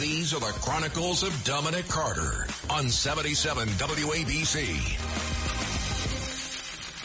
[0.00, 4.96] These are the Chronicles of Dominic Carter on 77 WABC.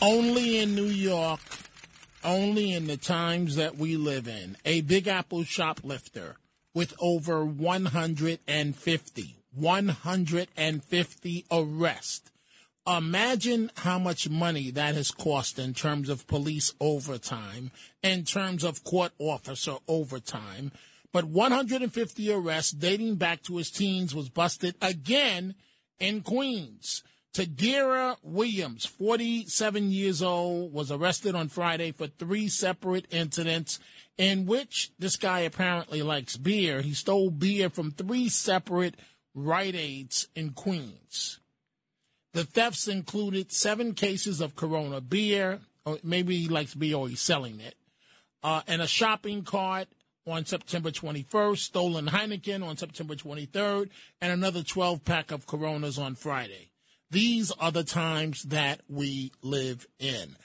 [0.02, 1.42] Only in New York,
[2.24, 6.38] only in the times that we live in, a Big Apple shoplifter
[6.74, 12.32] with over 150, 150 arrests.
[12.88, 18.86] Imagine how much money that has cost in terms of police overtime, in terms of
[18.86, 20.72] court officer overtime.
[21.16, 25.56] But 150 arrests dating back to his teens was busted again
[25.98, 27.04] in Queens.
[27.34, 33.80] Tadira Williams, 47 years old, was arrested on Friday for three separate incidents
[34.18, 36.82] in which this guy apparently likes beer.
[36.82, 38.96] He stole beer from three separate
[39.34, 41.40] Rite Aids in Queens.
[42.34, 47.22] The thefts included seven cases of Corona beer, or maybe he likes beer or he's
[47.22, 47.76] selling it,
[48.44, 49.88] uh, and a shopping cart
[50.28, 53.90] on September 21st, stolen Heineken on September 23rd,
[54.22, 56.72] and another 12 pack of Coronas on Friday.
[57.12, 60.36] These are the times that we live in.